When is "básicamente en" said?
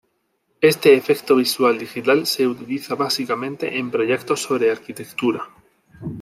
2.95-3.91